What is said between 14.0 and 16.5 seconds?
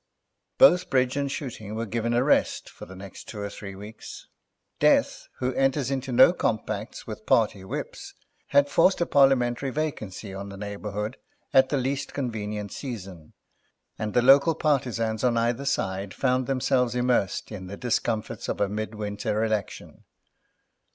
the local partisans on either side found